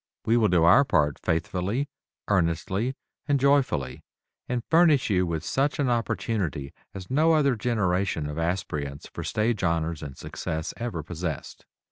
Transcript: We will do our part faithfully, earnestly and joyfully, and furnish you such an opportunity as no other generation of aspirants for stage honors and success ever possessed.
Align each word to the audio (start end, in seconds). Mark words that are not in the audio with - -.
We 0.25 0.35
will 0.35 0.47
do 0.47 0.63
our 0.63 0.83
part 0.83 1.19
faithfully, 1.19 1.87
earnestly 2.27 2.95
and 3.27 3.39
joyfully, 3.39 4.01
and 4.49 4.63
furnish 4.67 5.11
you 5.11 5.39
such 5.41 5.77
an 5.77 5.91
opportunity 5.91 6.73
as 6.95 7.11
no 7.11 7.33
other 7.33 7.55
generation 7.55 8.25
of 8.27 8.39
aspirants 8.39 9.05
for 9.13 9.23
stage 9.23 9.63
honors 9.63 10.01
and 10.01 10.17
success 10.17 10.73
ever 10.77 11.03
possessed. 11.03 11.67